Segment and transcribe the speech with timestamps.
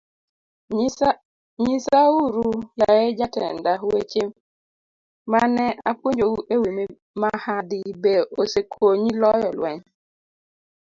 [1.63, 2.47] Nyisauru,
[2.81, 4.23] yaye jatenda, weche
[5.31, 6.69] ma ne apuonjou e wi
[7.21, 9.81] mahadi, be osekonyi loyo lweny?